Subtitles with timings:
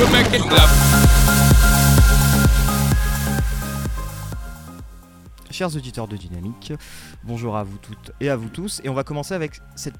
[0.00, 0.68] we make it clap.
[5.50, 6.72] Chers auditeurs de Dynamique,
[7.24, 8.80] bonjour à vous toutes et à vous tous.
[8.82, 9.96] Et on va commencer avec cette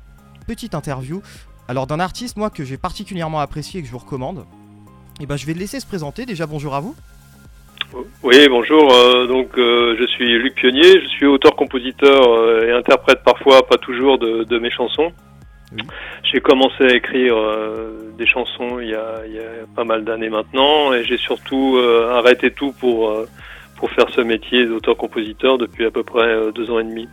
[0.46, 1.20] petite interview.
[1.68, 4.46] Alors d'un artiste, moi, que j'ai particulièrement apprécié et que je vous recommande.
[5.20, 6.24] Et ben je vais le laisser se présenter.
[6.24, 6.94] Déjà, bonjour à vous.
[8.22, 8.92] Oui, bonjour.
[8.92, 11.02] euh, donc, euh, je suis Luc Pionnier.
[11.02, 15.12] Je suis auteur-compositeur euh, et interprète parfois, pas toujours, de, de mes chansons.
[15.72, 15.82] Oui.
[16.24, 20.04] J'ai commencé à écrire euh, des chansons il y, a, il y a pas mal
[20.04, 23.26] d'années maintenant, et j'ai surtout euh, arrêté tout pour euh,
[23.76, 27.08] pour faire ce métier d'auteur-compositeur depuis à peu près euh, deux ans et demi.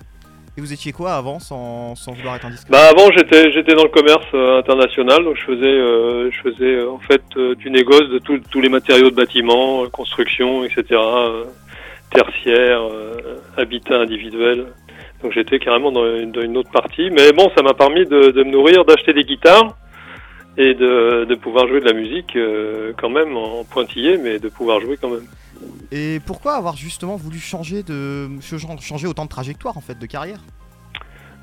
[0.58, 2.72] Et vous étiez quoi avant, sans, sans vouloir être indiscret?
[2.72, 6.76] Bah avant j'étais j'étais dans le commerce euh, international donc je faisais euh, je faisais
[6.78, 10.84] euh, en fait euh, du négoce de tout- tous les matériaux de bâtiment, construction etc.
[10.94, 11.44] euh,
[12.12, 14.66] tertiaire, euh, habitat individuel.
[15.24, 18.32] Donc j'étais carrément dans une, dans une autre partie mais bon ça m'a permis de,
[18.32, 19.76] de me nourrir, d'acheter des guitares
[20.58, 24.50] et de, de pouvoir jouer de la musique euh, quand même en pointillé mais de
[24.50, 25.28] pouvoir jouer quand même.
[25.92, 30.40] Et pourquoi avoir justement voulu changer de changer autant de trajectoire en fait de carrière?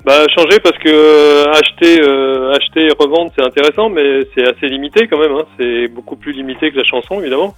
[0.05, 4.67] Bah changer parce que euh, acheter, euh, acheter et revendre c'est intéressant, mais c'est assez
[4.67, 5.31] limité quand même.
[5.31, 5.45] Hein.
[5.57, 7.55] C'est beaucoup plus limité que la chanson évidemment.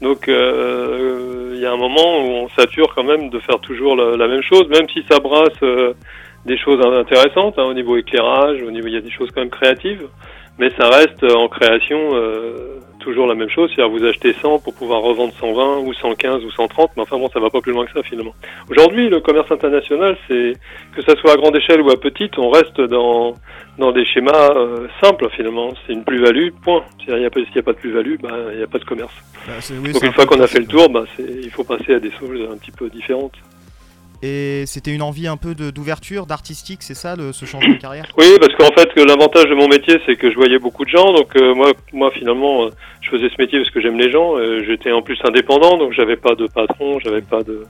[0.00, 3.96] Donc euh, il y a un moment où on sature quand même de faire toujours
[3.96, 5.92] la, même chose, même si ça brasse euh,
[6.46, 9.42] des choses intéressantes hein, au niveau éclairage, au niveau il y a des choses quand
[9.42, 10.06] même créatives,
[10.58, 13.70] mais ça reste euh, en création euh, toujours la même chose.
[13.74, 17.28] C'est-à-dire vous achetez 100 pour pouvoir revendre 120 ou 115 ou 130, mais enfin bon
[17.30, 18.34] ça va pas plus loin que ça finalement.
[18.70, 20.52] Aujourd'hui le commerce international c'est
[20.94, 23.34] que ça soit à grande échelle ou à petite, on reste dans
[23.78, 25.70] dans des schémas euh, simples finalement.
[25.86, 26.82] C'est une plus-value, point.
[26.98, 28.66] C'est-à-dire, il y a pas- s'il n'y a pas de plus-value, bah, il n'y a
[28.66, 29.14] pas de commerce.
[29.46, 31.94] Bah, oui, Donc une un fois qu'on a fait le tour, bah, il faut passer
[31.94, 33.32] à des choses un petit peu différentes.
[34.22, 37.78] Et c'était une envie un peu de- d'ouverture, d'artistique, c'est ça le, ce changement de
[37.80, 38.04] carrière?
[38.18, 41.12] Oui, parce qu'en fait, l'avantage de mon métier, c'est que je voyais beaucoup de gens.
[41.14, 44.36] Donc euh, moi, moi finalement, euh, je faisais ce métier parce que j'aime les gens.
[44.36, 47.64] Euh, J'étais en plus indépendant, donc j'avais pas de patron, j'avais pas de,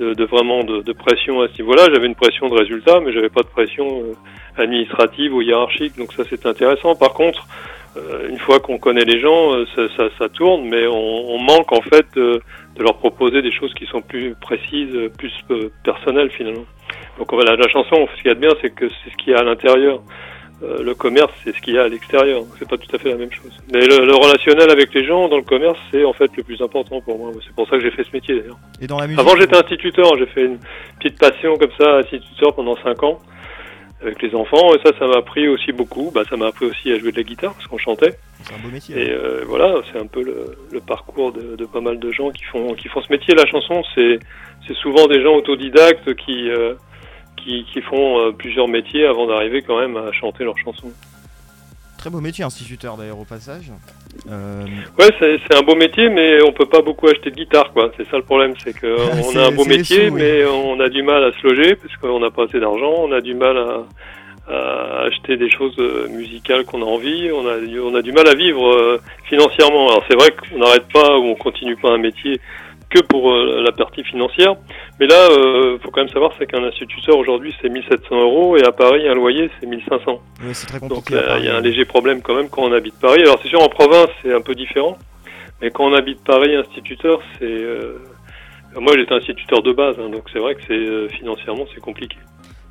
[0.00, 1.84] de, de vraiment de, de pression à ce niveau-là.
[1.92, 5.94] J'avais une pression de résultat, mais j'avais pas de pression euh, administrative ou hiérarchique.
[6.00, 6.94] Donc ça, c'est intéressant.
[6.96, 7.46] Par contre,
[7.96, 11.38] euh, une fois qu'on connaît les gens, euh, ça, ça, ça tourne, mais on, on
[11.38, 12.38] manque en fait euh,
[12.76, 15.34] de leur proposer des choses qui sont plus précises, plus
[15.84, 16.66] personnelles finalement.
[17.18, 19.32] Donc on la chanson, ce qu'il y a de bien, c'est que c'est ce qu'il
[19.32, 20.00] y a à l'intérieur.
[20.62, 22.42] Euh, le commerce, c'est ce qu'il y a à l'extérieur.
[22.58, 23.52] C'est pas tout à fait la même chose.
[23.72, 26.60] Mais le, le relationnel avec les gens dans le commerce, c'est en fait le plus
[26.60, 27.32] important pour moi.
[27.42, 28.58] C'est pour ça que j'ai fait ce métier d'ailleurs.
[28.80, 30.18] Et dans la musique Avant, j'étais instituteur.
[30.18, 30.58] J'ai fait une
[30.98, 33.18] petite passion comme ça, instituteur pendant cinq ans
[34.02, 34.74] avec les enfants.
[34.74, 36.10] Et ça, ça m'a appris aussi beaucoup.
[36.14, 38.12] Bah, ça m'a appris aussi à jouer de la guitare parce qu'on chantait.
[38.42, 38.96] C'est un beau métier.
[38.98, 39.14] Et hein.
[39.14, 42.44] euh, voilà, c'est un peu le, le parcours de, de pas mal de gens qui
[42.44, 43.34] font qui font ce métier.
[43.34, 44.18] La chanson, c'est
[44.66, 46.74] c'est souvent des gens autodidactes qui euh,
[47.44, 50.90] qui, qui font euh, plusieurs métiers avant d'arriver quand même à chanter leurs chansons.
[51.98, 53.70] Très beau métier, instituteur d'ailleurs au passage.
[54.30, 54.64] Euh,
[54.98, 57.92] Ouais, c'est un beau métier, mais on peut pas beaucoup acheter de guitare, quoi.
[57.98, 58.86] C'est ça le problème, c'est que
[59.20, 60.20] on C'est- a un beau métier, sous, oui.
[60.22, 62.94] mais on a du mal à se loger parce qu'on n'a pas assez d'argent.
[62.98, 63.84] On a du mal à,
[64.48, 67.30] à acheter des choses euh, musicales qu'on a envie.
[67.32, 69.88] On a on a du mal à vivre euh, financièrement.
[69.90, 72.40] Alors c'est vrai qu'on n'arrête pas ou on continue pas un métier
[72.90, 74.56] que pour euh, la partie financière.
[74.98, 78.64] Mais là, euh, faut quand même savoir, c'est qu'un instituteur aujourd'hui, c'est 1700 euros et
[78.64, 80.12] à Paris, un loyer, c'est 1500.
[80.12, 81.18] ouais, c'est très Donc compliqué.
[81.18, 83.22] à là, il y a un léger problème quand même quand on habite Paris.
[83.22, 84.98] Alors c'est sûr en province c'est un peu différent,
[85.62, 87.98] mais quand on habite Paris instituteur, c'est euh,
[88.76, 92.16] moi j'étais instituteur de base, hein, donc c'est vrai que c'est euh, financièrement c'est compliqué.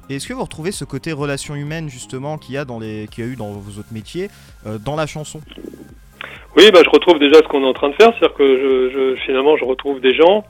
[0.09, 3.07] Et est-ce que vous retrouvez ce côté relation humaine justement qu'il y a dans les,
[3.11, 4.29] qu'il y a eu dans vos autres métiers,
[4.65, 5.39] euh, dans la chanson?
[6.57, 8.89] Oui, bah je retrouve déjà ce qu'on est en train de faire, c'est-à-dire que je,
[8.89, 10.43] je, finalement je retrouve des gens,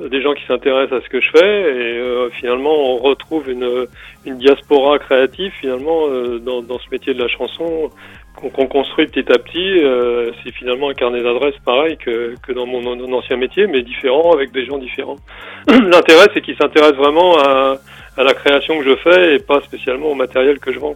[0.00, 3.50] euh, des gens qui s'intéressent à ce que je fais, et euh, finalement on retrouve
[3.50, 3.86] une,
[4.26, 7.90] une diaspora créative finalement euh, dans, dans ce métier de la chanson
[8.36, 9.82] qu'on qu'on construit petit à petit.
[9.82, 14.32] euh, c'est finalement un carnet d'adresses pareil que, que dans mon, ancien métier, mais différent
[14.32, 15.16] avec des gens différents.
[15.68, 17.78] L'intérêt c'est qu'ils s'intéressent vraiment à,
[18.16, 20.94] à la création que je fais et pas spécialement au matériel que je vends.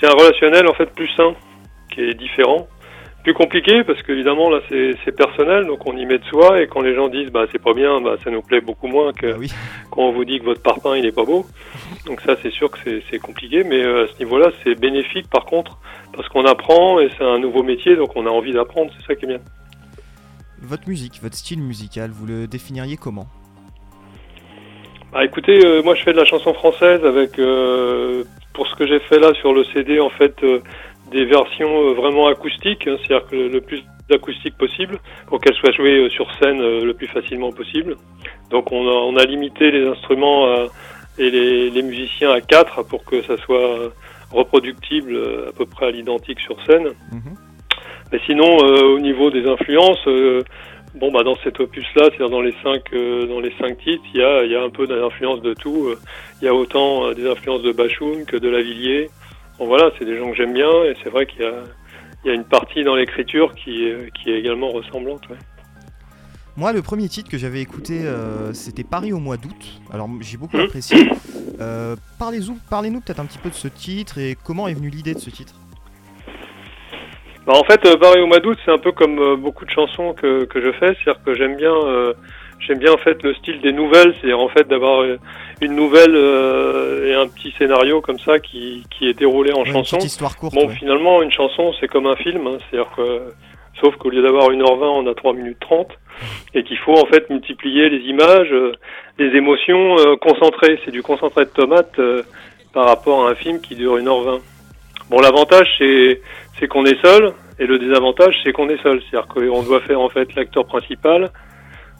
[0.00, 1.34] C'est un relationnel en fait plus sain,
[1.92, 2.68] qui est différent
[3.24, 6.80] plus compliqué parce qu'évidemment là c'est personnel donc on y met de soi et quand
[6.80, 9.36] les gens disent bah c'est pas bien bah ça nous plaît beaucoup moins que Ah
[9.38, 9.50] oui.
[9.90, 11.44] quand on vous dit que votre parpaing il est pas beau.
[12.06, 14.74] Donc ça c'est sûr que c'est c'est compliqué mais euh, à ce niveau là c'est
[14.80, 15.78] bénéfique par contre
[16.14, 19.14] parce qu'on apprend et c'est un nouveau métier donc on a envie d'apprendre c'est ça
[19.14, 19.40] qui est bien.
[20.62, 23.26] Votre musique, votre style musical, vous le définiriez comment?
[25.12, 28.86] Bah écoutez, euh, moi je fais de la chanson française avec, euh, pour ce que
[28.86, 30.60] j'ai fait là sur le CD, en fait, euh,
[31.10, 35.72] des versions euh, vraiment acoustiques, hein, c'est-à-dire que le, plus d'acoustique possible, pour qu'elles soient
[35.72, 37.96] jouées euh, sur scène euh, le plus facilement possible.
[38.50, 40.66] Donc on a, on a limité les instruments à-
[41.18, 43.92] et les, les musiciens à quatre pour que ça soit
[44.30, 46.88] reproductible euh, à peu près à l'identique sur scène.
[47.12, 47.34] Mhm.
[48.12, 50.02] Mais sinon, au niveau des influences,
[50.94, 52.90] bon bah dans cet opus-là, c'est-à-dire dans les cinq
[53.28, 55.90] dans les cinq titres, il y a y a un peu d'influence de tout.
[56.40, 59.10] Il y a autant des influences de Bachoum que de Lavillier.
[59.58, 61.64] Bon voilà, c'est des gens que j'aime bien et c'est vrai qu'il y a
[62.24, 65.22] il y a une partie dans l'écriture qui, qui est également ressemblante.
[66.56, 69.80] Moi, le premier titre que j'avais écouté, euh, c'était Paris au mois d'août.
[69.92, 70.62] Alors, j'ai beaucoup mmh.
[70.62, 71.10] apprécié.
[71.60, 75.20] Euh, Parlez-nous peut-être un petit peu de ce titre et comment est venue l'idée de
[75.20, 75.54] ce titre?
[77.46, 79.70] Bah, En fait, euh, Paris au mois d'août, c'est un peu comme euh, beaucoup de
[79.70, 80.96] chansons que, que je fais.
[80.96, 81.74] C'est-à-dire que j'aime bien,
[82.60, 84.14] j'aime bien en fait le style des nouvelles.
[84.20, 85.04] C'est-à-dire en fait d'avoir
[85.60, 86.14] une nouvelle
[87.06, 89.98] et un petit scénario comme ça qui, qui est déroulé en chanson.
[89.98, 90.54] Une histoire courte.
[90.54, 92.46] Bon, finalement, une chanson, c'est comme un film.
[92.46, 92.58] Hein.
[92.70, 93.32] C'est-à-dire que,
[93.80, 95.88] sauf qu'au lieu d'avoir 1h20, on a 3 minutes 30
[96.54, 98.72] et qu'il faut en fait multiplier les images, euh,
[99.18, 100.78] les émotions euh, concentrées.
[100.84, 102.22] C'est du concentré de tomate euh,
[102.72, 104.40] par rapport à un film qui dure 1h20.
[105.10, 106.20] Bon, l'avantage c'est
[106.58, 109.00] c'est qu'on est seul et le désavantage c'est qu'on est seul.
[109.02, 111.30] C'est-à-dire qu'on doit faire en fait l'acteur principal,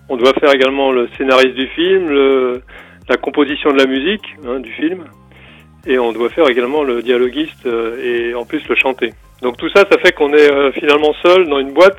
[0.08, 2.62] on doit faire également le scénariste du film, le,
[3.08, 5.04] la composition de la musique hein, du film,
[5.86, 9.14] et on doit faire également le dialoguiste et en plus le chanter.
[9.42, 11.98] Donc tout ça, ça fait qu'on est finalement seul dans une boîte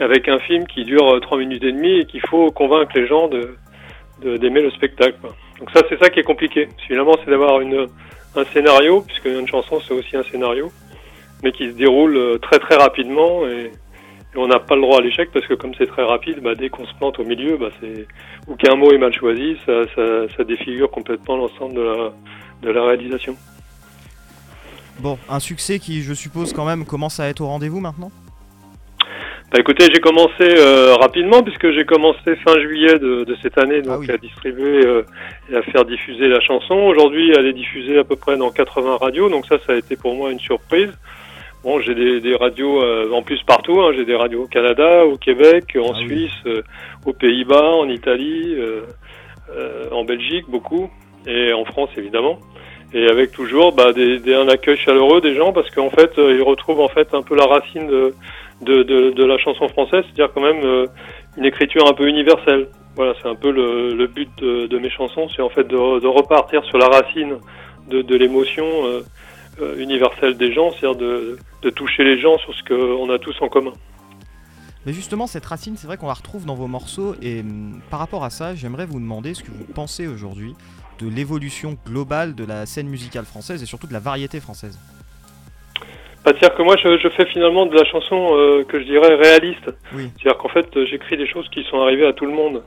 [0.00, 3.06] avec un film qui dure 3 euh, minutes et demie et qu'il faut convaincre les
[3.06, 3.56] gens de
[4.22, 5.18] d'aimer le spectacle.
[5.60, 6.68] Donc ça, c'est ça qui est compliqué.
[6.86, 7.86] Finalement, c'est d'avoir une
[8.34, 10.70] un scénario, puisque une chanson, c'est aussi un scénario,
[11.42, 13.70] mais qui se déroule euh, très très rapidement et,
[14.36, 16.68] on n'a pas le droit à l'échec parce que comme c'est très rapide, bah, dès
[16.68, 18.06] qu'on se plante au milieu, bah, c'est
[18.46, 22.12] ou qu'un mot est mal choisi, ça, ça, ça défigure complètement l'ensemble de la,
[22.62, 23.36] de la réalisation.
[25.00, 28.10] Bon, un succès qui, je suppose, quand même commence à être au rendez-vous maintenant?
[29.52, 33.80] Bah écoutez, j'ai commencé euh, rapidement puisque j'ai commencé fin juillet de, de cette année
[33.80, 35.02] donc ah à distribuer euh,
[35.48, 36.74] et à faire diffuser la chanson.
[36.74, 39.94] Aujourd'hui, elle est diffusée à peu près dans 80 radios, donc ça, ça a été
[39.94, 40.90] pour moi une surprise.
[41.66, 43.80] Bon, j'ai des, des, radios euh, en plus partout.
[43.80, 43.90] Hein.
[43.94, 46.44] J'ai des radios au Canada, au Québec, en ah Suisse,
[47.04, 48.56] aux Pays-Bas, en Italie,
[49.92, 50.88] en Belgique beaucoup
[51.26, 52.38] et en France évidemment.
[52.94, 56.42] Et avec toujours bah, des, des, un accueil chaleureux des gens parce qu'en fait, ils
[56.42, 58.14] retrouvent en fait un peu la racine de
[58.62, 60.86] de, de, de la chanson française, c'est-à-dire quand même euh,
[61.36, 62.68] une écriture un peu universelle.
[62.94, 66.00] Voilà, c'est un peu le, le but de, de, mes chansons, c'est en fait de,
[66.00, 67.36] de, repartir sur la racine
[67.88, 69.02] de, de l'émotion euh, euh,
[69.78, 73.48] universelle des gens, c'est-à-dire de, de toucher les gens sur ce qu'on a tous en
[73.48, 73.72] commun.
[74.86, 77.16] Mais justement, cette racine, c'est vrai qu'on la retrouve dans vos morceaux.
[77.20, 80.54] Et hum, par rapport à ça, j'aimerais vous demander ce que vous pensez aujourd'hui
[81.00, 84.78] de l'évolution globale de la scène musicale française et surtout de la variété française.
[86.24, 89.70] C'est-à-dire que moi, je, je, fais finalement de la chanson euh, que je dirais réaliste.
[89.92, 92.62] C'est-à-dire qu'en fait, j'écris des choses qui sont arrivées à tout le monde.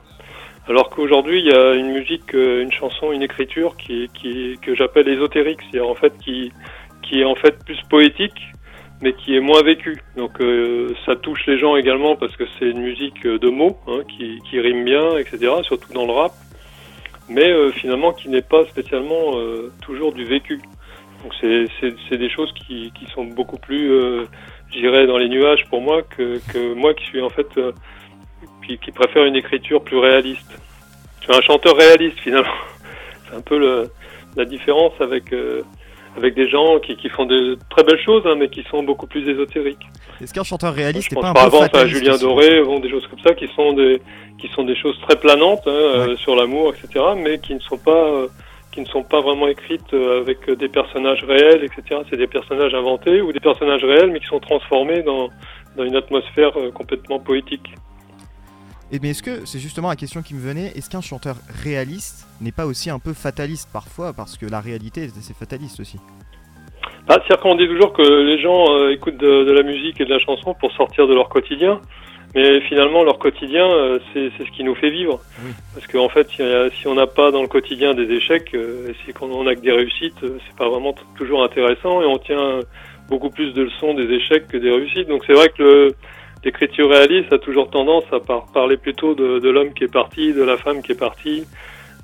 [0.67, 4.75] Alors qu'aujourd'hui, il y a une musique, euh, une chanson, une écriture qui, qui que
[4.75, 6.51] j'appelle ésotérique, c'est-à-dire en fait qui,
[7.09, 8.39] qui est en fait plus poétique,
[9.01, 10.01] mais qui est moins vécue.
[10.15, 14.01] Donc euh, ça touche les gens également parce que c'est une musique de mots hein,
[14.07, 15.53] qui, rime bien, etc.
[15.63, 16.33] Surtout dans le rap,
[17.27, 19.33] mais finalement qui n'est pas spécialement
[19.81, 20.61] toujours du vécu.
[21.23, 24.25] Donc c'est des choses qui, sont beaucoup plus, euh,
[24.71, 27.73] j'irais, dans les nuages pour moi que, moi qui suis en fait, euh,
[28.65, 30.51] qui, préfère une écriture plus réaliste.
[31.19, 32.49] Je suis un chanteur réaliste finalement.
[33.29, 33.89] C'est un peu
[34.35, 35.63] la différence avec, euh,
[36.17, 39.07] avec des gens qui, qui font de très belles choses, hein, mais qui sont beaucoup
[39.07, 39.87] plus ésotériques.
[40.21, 43.19] Est-ce qu'un chanteur réaliste n'est pas un peu à Julien Doré, bon, des choses comme
[43.19, 44.01] ça, qui sont des,
[44.39, 47.77] qui sont des choses très planantes hein, euh, sur l'amour, etc., mais qui ne sont
[47.77, 48.27] pas euh,
[48.71, 52.01] qui ne sont pas vraiment écrites euh, avec des personnages réels, etc.
[52.09, 55.29] C'est des personnages inventés ou des personnages réels mais qui sont transformés dans,
[55.75, 57.73] dans une atmosphère euh, complètement poétique.
[58.91, 62.27] Et mais est-ce que, c'est justement la question qui me venait, est-ce qu'un chanteur réaliste
[62.41, 65.99] n'est pas aussi un peu fataliste parfois Parce que la réalité, c'est fataliste aussi?
[67.07, 70.05] Ah, C'est-à-dire qu'on dit toujours que les gens euh, écoutent de, de, la musique et
[70.05, 71.81] de la chanson pour sortir de leur quotidien.
[72.35, 75.19] Mais finalement, leur quotidien, euh, c'est ce qui nous fait vivre.
[75.73, 79.43] Parce qu'en fait, si, on n'a pas dans le quotidien des échecs, euh, si on
[79.43, 82.59] n'a que des réussites, euh, c'est pas vraiment toujours intéressant et on tient
[83.09, 85.07] beaucoup plus de leçons des échecs que des réussites.
[85.07, 85.91] Donc c'est vrai que
[86.43, 88.19] l'écriture réaliste a toujours tendance à
[88.53, 91.45] parler plutôt de, de l'homme qui est parti, de la femme qui est partie,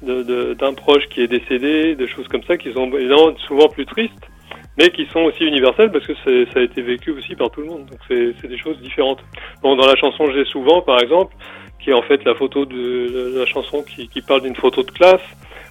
[0.02, 3.86] d'un de, proche qui est décédé, des choses comme ça qui sont évidemment souvent plus
[3.86, 4.30] tristes
[4.78, 7.68] mais qui sont aussi universelles parce que ça a été vécu aussi par tout le
[7.68, 7.86] monde.
[7.86, 9.20] Donc c'est des choses différentes.
[9.62, 11.34] Bon, dans la chanson J'ai souvent, par exemple,
[11.80, 14.92] qui est en fait la photo de, la chanson qui, qui parle d'une photo de
[14.92, 15.22] classe.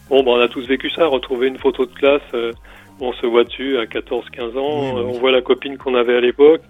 [0.08, 2.52] Bon, ben, on a tous vécu ça, retrouver une photo de classe, euh,
[3.00, 6.60] on se voit dessus à 14-15 ans, on voit la copine qu'on avait à l'époque,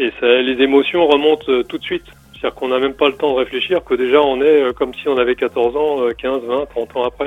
[0.00, 2.06] et ça, les émotions remontent euh, tout de suite.
[2.32, 4.94] C'est-à-dire qu'on n'a même pas le temps de réfléchir, que déjà on est euh, comme
[4.94, 7.26] si on avait 14 ans, 15, 20, 30 ans après.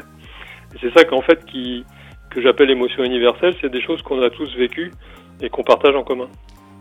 [0.73, 1.85] Et c'est ça qu'en fait qui,
[2.31, 4.91] que j'appelle émotion universelle, c'est des choses qu'on a tous vécues
[5.39, 6.27] et qu'on partage en commun.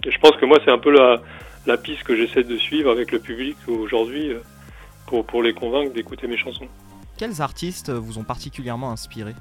[0.06, 1.20] Et je pense que moi, c'est un peu la,
[1.66, 4.32] la piste que j'essaie de suivre avec le public aujourd'hui
[5.06, 6.68] pour, pour les convaincre d'écouter mes chansons.
[7.18, 9.34] Quels artistes vous ont particulièrement inspiré?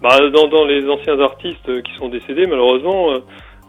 [0.00, 3.20] Bah, dans, dans, les anciens artistes qui sont décédés, malheureusement,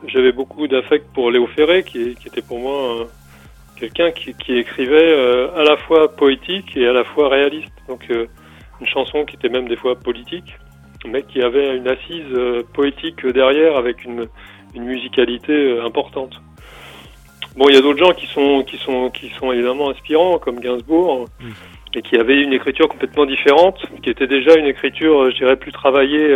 [0.08, 3.08] j'avais beaucoup d'affect pour Léo Ferré, qui, qui était pour moi
[3.77, 5.13] quelqu'un qui, qui, écrivait
[5.56, 7.72] à la fois poétique et à la fois réaliste.
[7.88, 8.10] Donc
[8.82, 10.56] une chanson qui était même des fois politique,
[11.06, 14.27] mais qui avait une assise euh, poétique derrière avec une,
[14.74, 16.41] une musicalité euh, importante.
[17.56, 20.60] Bon, il y a d'autres gens qui sont, qui, sont, qui sont évidemment inspirants, comme
[20.60, 21.25] Gainsbourg,
[21.94, 25.56] et qui avaient une écriture complètement différente, qui était déjà une écriture, euh, je dirais,
[25.56, 26.29] plus travaillée,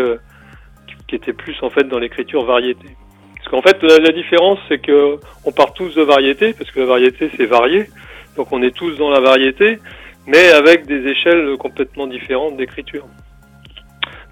[1.07, 2.87] qui était plus en fait dans l'écriture variété.
[3.53, 7.29] Qu'en fait, la, différence, c'est que on part tous de variété, parce que la variété,
[7.37, 7.85] c'est varié,
[8.35, 9.77] donc on est tous dans la variété,
[10.25, 13.05] mais avec des échelles complètement différentes d'écriture.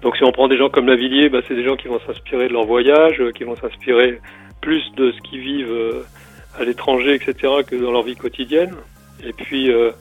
[0.02, 2.48] Donc si on prend des gens comme Lavillier, bah, c'est des gens qui vont s'inspirer
[2.48, 4.18] de leur voyage, euh, qui vont s'inspirer
[4.60, 6.02] plus de ce qu'ils vivent euh,
[6.58, 8.74] à l'étranger, etc., que dans leur vie quotidienne.
[9.24, 9.92] Et puis euh,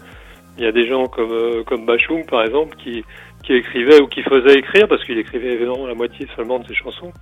[0.58, 3.04] il y a des gens comme comme Bachoum, par exemple, qui
[3.44, 6.74] qui écrivait ou qui faisait écrire, parce qu'il écrivait évidemment la moitié seulement de ses
[6.74, 7.14] chansons,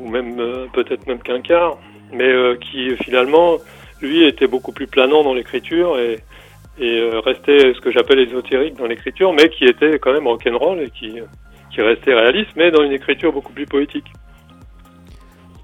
[0.00, 0.36] ou même
[0.72, 1.78] peut-être même qu'un quart,
[2.12, 3.58] mais qui finalement
[4.00, 5.96] lui était beaucoup plus planant dans l'écriture
[6.80, 10.80] et euh, restait ce que j'appelle ésotérique dans l'écriture, mais qui était quand même rock'n'roll
[10.80, 11.18] et qui,
[11.72, 14.06] qui restait réaliste, mais dans une écriture beaucoup plus poétique.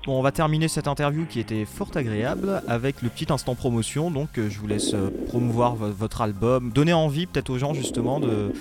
[0.07, 4.11] Bon, on va terminer cette interview qui était fort agréable avec le petit instant promotion.
[4.11, 8.21] Donc, euh, je vous laisse euh, promouvoir votre album, donner envie peut-être aux gens justement
[8.21, 8.53] de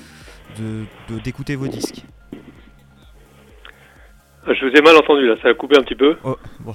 [1.22, 2.06] d'écouter vos disques.
[4.48, 6.16] Je vous ai mal entendu là, ça a coupé un petit peu.
[6.24, 6.74] Oh, bon.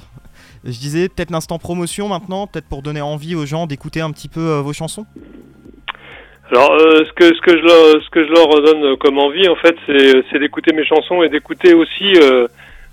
[0.65, 4.29] Je disais peut-être l'instant promotion maintenant, peut-être pour donner envie aux gens d'écouter un petit
[4.29, 5.07] peu vos chansons.
[6.51, 9.49] Alors, euh, ce que ce que je leur, ce que je leur donne comme envie,
[9.49, 12.49] en fait, c'est d'écouter mes chansons et d'écouter aussi euh,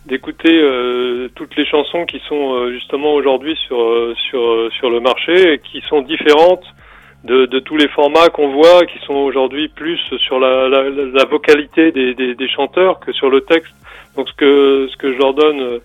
[0.06, 3.78] d'écouter euh, toutes les chansons qui sont justement aujourd'hui sur
[4.30, 6.66] sur sur le marché et qui sont différentes
[7.28, 11.26] de, de tous les formats qu'on voit, qui sont aujourd'hui plus sur la, la, la
[11.26, 13.74] vocalité des, des, des, chanteurs que sur le texte.
[14.16, 15.80] Donc, ce que ce que je leur donne,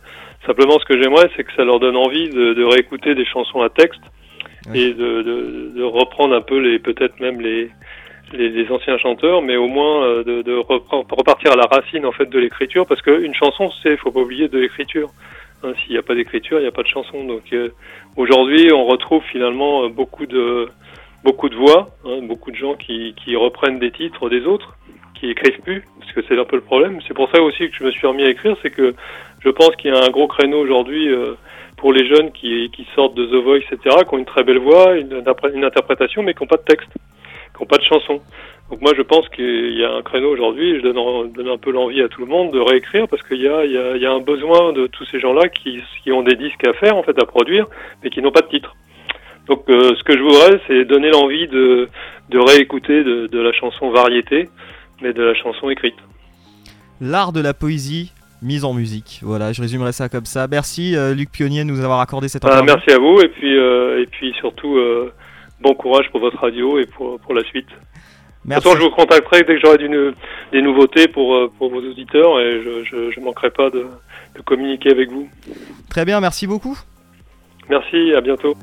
[0.47, 3.61] simplement, ce que j'aimerais, c'est que ça leur donne envie de, de réécouter des chansons
[3.61, 4.01] à texte
[4.75, 7.69] et de, de, de, reprendre un peu les peut-être même les,
[8.33, 12.13] les, les, anciens chanteurs, mais au moins euh, de, de repartir à la racine en
[12.13, 15.11] fait de l'écriture, parce qu'une chanson, c'est faut pas oublier de l'écriture.
[15.65, 17.25] Hein, S'il n'y a pas d'écriture, il n'y a pas de chanson.
[17.25, 17.71] Donc euh,
[18.17, 20.69] aujourd'hui, on retrouve finalement euh, beaucoup de
[21.25, 24.77] beaucoup de voix, hein, beaucoup de gens qui, qui reprennent des titres des autres,
[25.15, 27.01] qui écrivent plus, parce que c'est un peu le problème.
[27.07, 28.95] C'est pour ça aussi que je me suis remis à écrire, c'est que
[29.41, 31.09] je pense qu'il y a un gros créneau aujourd'hui.
[31.09, 31.35] Euh,
[31.83, 34.61] pour les jeunes qui, qui, sortent de The Voice, etc., qui ont une très belle
[34.61, 35.13] voix, une,
[35.65, 38.21] interprétation, mais qui n'ont pas de texte, qui n'ont pas de chanson.
[38.71, 41.73] Donc moi, je pense qu'il y a un créneau aujourd'hui, je donne, donne, un peu
[41.73, 44.07] l'envie à tout le monde de réécrire, parce qu'il y a, il y, a, y
[44.07, 47.03] a un besoin de tous ces gens-là qui, qui ont des disques à faire, en
[47.03, 47.67] fait, à produire,
[48.05, 48.77] mais qui n'ont pas de titre.
[49.49, 51.89] Donc euh, ce que je voudrais, c'est donner l'envie de,
[52.31, 54.49] de réécouter de, de la chanson variété,
[55.03, 55.97] mais de la chanson écrite.
[57.01, 59.21] L'art de la poésie mise en musique.
[59.23, 60.47] Voilà, je résumerai ça comme ça.
[60.49, 63.57] Merci euh, Luc Pionnier de nous avoir accordé cette ah, Merci à vous et puis,
[63.57, 64.79] euh, et puis surtout
[65.61, 67.69] bon courage pour votre radio et pour, pour la suite.
[68.45, 68.65] Merci.
[68.65, 72.41] De toute façon, je vous contacterai dès que j'aurai des nouveautés pour, pour vos auditeurs
[72.41, 73.87] et je ne manquerai pas de,
[74.35, 75.29] de communiquer avec vous.
[75.89, 76.77] Très bien, merci beaucoup.
[77.69, 78.57] Merci, à bientôt.